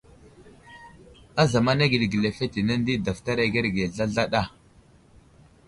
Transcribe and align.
Ázamana 1.43 1.85
geli 1.91 2.07
ge 2.13 2.19
lefetenene 2.23 2.83
di 2.85 2.95
daftar 3.05 3.37
agerge 3.45 3.85
zlazlaɗa. 3.95 4.41